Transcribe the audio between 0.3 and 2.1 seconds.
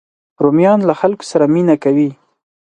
رومیان له خلکو سره مینه کوي